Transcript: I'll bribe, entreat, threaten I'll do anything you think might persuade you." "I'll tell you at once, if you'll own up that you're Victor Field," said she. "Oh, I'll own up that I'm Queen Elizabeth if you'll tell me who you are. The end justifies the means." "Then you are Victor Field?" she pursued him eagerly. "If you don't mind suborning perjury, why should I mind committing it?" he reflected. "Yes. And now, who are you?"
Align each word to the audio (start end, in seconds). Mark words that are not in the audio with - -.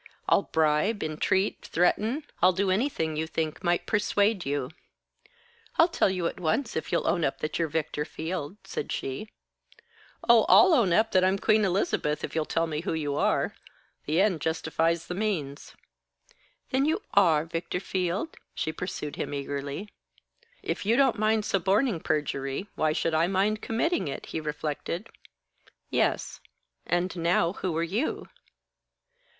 I'll 0.27 0.41
bribe, 0.41 1.03
entreat, 1.03 1.61
threaten 1.63 2.25
I'll 2.41 2.53
do 2.53 2.71
anything 2.71 3.15
you 3.15 3.27
think 3.27 3.63
might 3.63 3.85
persuade 3.85 4.47
you." 4.47 4.71
"I'll 5.77 5.89
tell 5.89 6.09
you 6.09 6.25
at 6.25 6.39
once, 6.39 6.75
if 6.75 6.91
you'll 6.91 7.07
own 7.07 7.23
up 7.23 7.37
that 7.41 7.59
you're 7.59 7.67
Victor 7.67 8.03
Field," 8.03 8.57
said 8.63 8.91
she. 8.91 9.29
"Oh, 10.27 10.47
I'll 10.49 10.73
own 10.73 10.91
up 10.91 11.11
that 11.11 11.23
I'm 11.23 11.37
Queen 11.37 11.63
Elizabeth 11.63 12.23
if 12.23 12.33
you'll 12.33 12.45
tell 12.45 12.65
me 12.65 12.81
who 12.81 12.93
you 12.95 13.15
are. 13.15 13.53
The 14.07 14.19
end 14.19 14.41
justifies 14.41 15.05
the 15.05 15.13
means." 15.13 15.75
"Then 16.71 16.85
you 16.85 17.03
are 17.13 17.45
Victor 17.45 17.79
Field?" 17.79 18.37
she 18.55 18.71
pursued 18.73 19.17
him 19.17 19.35
eagerly. 19.35 19.87
"If 20.63 20.83
you 20.83 20.95
don't 20.95 21.19
mind 21.19 21.45
suborning 21.45 21.99
perjury, 21.99 22.65
why 22.73 22.91
should 22.91 23.13
I 23.13 23.27
mind 23.27 23.61
committing 23.61 24.07
it?" 24.07 24.25
he 24.25 24.41
reflected. 24.41 25.09
"Yes. 25.91 26.39
And 26.87 27.15
now, 27.17 27.53
who 27.53 27.77
are 27.77 27.83
you?" 27.83 28.29